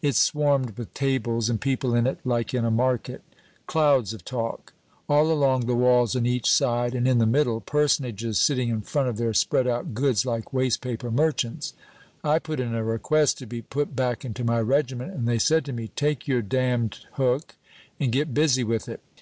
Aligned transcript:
It 0.00 0.16
swarmed 0.16 0.78
with 0.78 0.94
tables, 0.94 1.50
and 1.50 1.60
people 1.60 1.94
in 1.94 2.06
it 2.06 2.16
like 2.24 2.54
in 2.54 2.64
a 2.64 2.70
market. 2.70 3.20
Clouds 3.66 4.14
of 4.14 4.24
talk. 4.24 4.72
All 5.10 5.30
along 5.30 5.66
the 5.66 5.74
walls 5.74 6.16
on 6.16 6.24
each 6.24 6.50
side 6.50 6.94
and 6.94 7.06
in 7.06 7.18
the 7.18 7.26
middle, 7.26 7.60
personages 7.60 8.38
sitting 8.38 8.70
in 8.70 8.80
front 8.80 9.10
of 9.10 9.18
their 9.18 9.34
spread 9.34 9.66
out 9.68 9.92
goods 9.92 10.24
like 10.24 10.54
waste 10.54 10.80
paper 10.80 11.10
merchants. 11.10 11.74
I 12.24 12.38
put 12.38 12.60
in 12.60 12.74
a 12.74 12.82
request 12.82 13.36
to 13.40 13.46
be 13.46 13.60
put 13.60 13.94
back 13.94 14.24
into 14.24 14.42
my 14.42 14.58
regiment, 14.62 15.12
and 15.12 15.28
they 15.28 15.38
said 15.38 15.66
to 15.66 15.72
me, 15.74 15.88
'Take 15.94 16.26
your 16.26 16.40
damned 16.40 17.00
hook, 17.20 17.54
and 18.00 18.10
get 18.10 18.32
busy 18.32 18.64
with 18.64 18.88
it.' 18.88 19.00